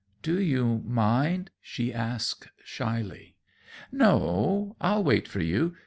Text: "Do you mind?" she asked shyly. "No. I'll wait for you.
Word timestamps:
"Do 0.23 0.41
you 0.41 0.81
mind?" 0.83 1.51
she 1.61 1.93
asked 1.93 2.49
shyly. 2.63 3.35
"No. 3.91 4.75
I'll 4.81 5.03
wait 5.03 5.27
for 5.27 5.41
you. 5.41 5.75